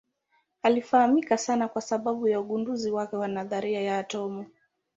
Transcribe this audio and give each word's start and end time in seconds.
Anafahamika 0.61 1.37
sana 1.37 1.67
kwa 1.67 1.81
sababu 1.81 2.27
ya 2.27 2.39
ugunduzi 2.39 2.91
wake 2.91 3.15
wa 3.15 3.27
nadharia 3.27 3.81
ya 3.81 3.97
atomu. 3.97 4.45